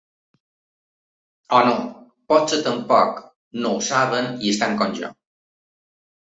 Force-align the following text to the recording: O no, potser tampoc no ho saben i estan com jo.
O 1.57 1.59
no, 1.67 1.73
potser 2.33 2.59
tampoc 2.69 3.21
no 3.67 3.75
ho 3.75 3.85
saben 3.91 4.33
i 4.49 4.55
estan 4.55 4.75
com 4.83 4.99
jo. 5.03 5.13